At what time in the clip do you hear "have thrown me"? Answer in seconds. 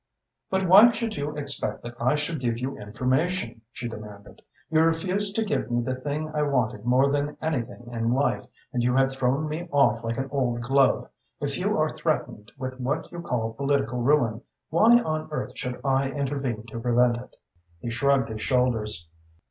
8.95-9.69